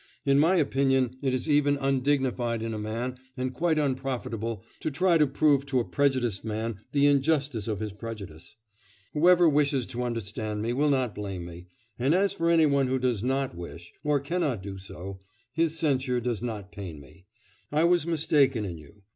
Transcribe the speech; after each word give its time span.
In 0.25 0.39
my 0.39 0.55
opinion 0.55 1.15
it 1.21 1.31
is 1.31 1.47
even 1.47 1.77
undignified 1.77 2.63
in 2.63 2.73
a 2.73 2.79
man 2.79 3.19
and 3.37 3.53
quite 3.53 3.77
unprofitable 3.77 4.63
to 4.79 4.89
try 4.89 5.15
to 5.19 5.27
prove 5.27 5.63
to 5.67 5.79
a 5.79 5.85
prejudiced 5.85 6.43
man 6.43 6.77
the 6.91 7.05
injustice 7.05 7.67
of 7.67 7.79
his 7.79 7.91
prejudice. 7.91 8.55
Whoever 9.13 9.47
wishes 9.47 9.85
to 9.89 10.01
understand 10.01 10.63
me 10.63 10.73
will 10.73 10.89
not 10.89 11.13
blame 11.13 11.45
me, 11.45 11.67
and 11.99 12.15
as 12.15 12.33
for 12.33 12.49
any 12.49 12.65
one 12.65 12.87
who 12.87 12.97
does 12.97 13.23
not 13.23 13.53
wish, 13.55 13.93
or 14.03 14.19
cannot 14.19 14.63
do 14.63 14.79
so, 14.79 15.19
his 15.53 15.77
censure 15.77 16.19
does 16.19 16.41
not 16.41 16.71
pain 16.71 16.99
me. 16.99 17.25
I 17.71 17.83
was 17.83 18.07
mistaken 18.07 18.65
in 18.65 18.79
you. 18.79 19.03